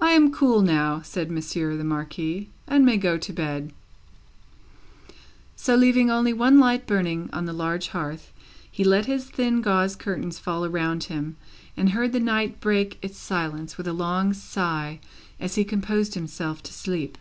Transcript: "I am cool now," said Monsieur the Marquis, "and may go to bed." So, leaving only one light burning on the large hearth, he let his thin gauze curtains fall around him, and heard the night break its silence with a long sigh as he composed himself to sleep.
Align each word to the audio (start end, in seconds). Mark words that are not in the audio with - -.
"I 0.00 0.12
am 0.12 0.30
cool 0.32 0.62
now," 0.62 1.00
said 1.02 1.28
Monsieur 1.28 1.74
the 1.76 1.82
Marquis, 1.82 2.50
"and 2.68 2.86
may 2.86 2.96
go 2.96 3.18
to 3.18 3.32
bed." 3.32 3.72
So, 5.56 5.74
leaving 5.74 6.12
only 6.12 6.32
one 6.32 6.60
light 6.60 6.86
burning 6.86 7.28
on 7.32 7.44
the 7.44 7.52
large 7.52 7.88
hearth, 7.88 8.32
he 8.70 8.84
let 8.84 9.06
his 9.06 9.24
thin 9.24 9.62
gauze 9.62 9.96
curtains 9.96 10.38
fall 10.38 10.64
around 10.64 11.02
him, 11.10 11.36
and 11.76 11.90
heard 11.90 12.12
the 12.12 12.20
night 12.20 12.60
break 12.60 12.98
its 13.04 13.18
silence 13.18 13.76
with 13.76 13.88
a 13.88 13.92
long 13.92 14.32
sigh 14.32 15.00
as 15.40 15.56
he 15.56 15.64
composed 15.64 16.14
himself 16.14 16.62
to 16.62 16.72
sleep. 16.72 17.18